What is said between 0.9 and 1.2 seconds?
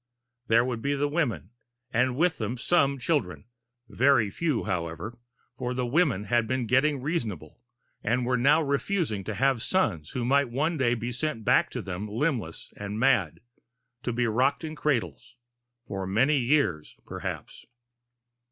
the